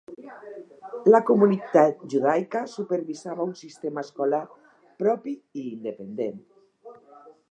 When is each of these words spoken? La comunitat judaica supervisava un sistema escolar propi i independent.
La 1.15 1.19
comunitat 1.25 1.99
judaica 2.13 2.61
supervisava 2.71 3.45
un 3.49 3.53
sistema 3.61 4.03
escolar 4.07 4.41
propi 5.05 5.35
i 5.65 5.69
independent. 5.75 6.43